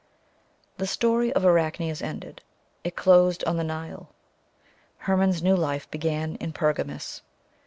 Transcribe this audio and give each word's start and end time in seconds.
The 0.79 0.87
story 0.87 1.31
of 1.31 1.45
Arachne 1.45 1.83
is 1.87 2.01
ended. 2.01 2.41
It 2.83 2.95
closed 2.95 3.43
on 3.43 3.57
the 3.57 3.63
Nile. 3.63 4.09
Hermon's 4.97 5.43
new 5.43 5.55
life 5.55 5.91
began 5.91 6.37
in 6.37 6.53
Pergamus. 6.53 7.21